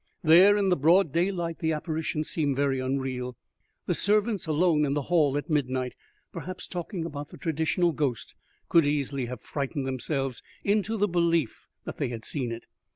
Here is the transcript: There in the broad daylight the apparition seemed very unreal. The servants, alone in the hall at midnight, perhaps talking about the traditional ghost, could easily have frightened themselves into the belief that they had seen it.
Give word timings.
There 0.23 0.57
in 0.57 0.69
the 0.69 0.75
broad 0.75 1.11
daylight 1.11 1.59
the 1.59 1.73
apparition 1.73 2.23
seemed 2.23 2.55
very 2.55 2.79
unreal. 2.79 3.37
The 3.85 3.93
servants, 3.93 4.47
alone 4.47 4.83
in 4.83 4.95
the 4.95 5.03
hall 5.13 5.37
at 5.37 5.47
midnight, 5.47 5.93
perhaps 6.33 6.65
talking 6.67 7.05
about 7.05 7.29
the 7.29 7.37
traditional 7.37 7.91
ghost, 7.91 8.33
could 8.67 8.83
easily 8.87 9.27
have 9.27 9.41
frightened 9.41 9.85
themselves 9.85 10.41
into 10.63 10.97
the 10.97 11.07
belief 11.07 11.67
that 11.83 11.97
they 11.97 12.09
had 12.09 12.25
seen 12.25 12.51
it. 12.51 12.63